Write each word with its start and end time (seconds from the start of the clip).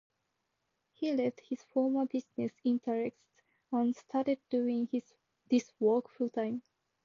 He 0.93 1.11
left 1.11 1.41
his 1.41 1.61
former 1.61 2.07
business 2.07 2.51
interests 2.63 3.19
and 3.71 3.95
started 3.95 4.39
doing 4.49 4.89
this 5.51 5.71
work 5.79 6.09
full-time. 6.09 6.63